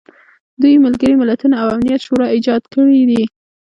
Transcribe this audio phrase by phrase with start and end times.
[0.61, 3.23] دوی ملګري ملتونه او امنیت شورا ایجاد کړي دي.